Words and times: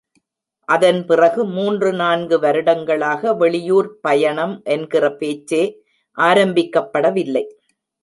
அதன் 0.69 1.05
பிறகு 1.05 1.45
மூன்று 1.45 1.93
நான்கு 1.93 2.39
வருடங்களாக, 2.39 3.33
வெளியூர்ப் 3.33 3.95
பிரயாணம் 4.01 4.61
என்கிற 4.69 5.13
பேச்சே 5.15 5.63
ஆரம்பிக்கப்படவில்லை. 6.17 7.45